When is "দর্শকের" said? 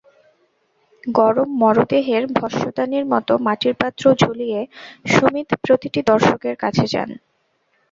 6.11-6.55